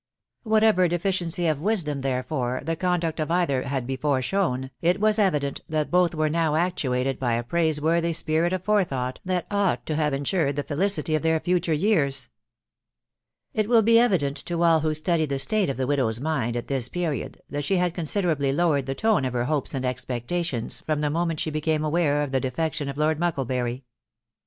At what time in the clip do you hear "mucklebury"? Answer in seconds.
23.19-23.83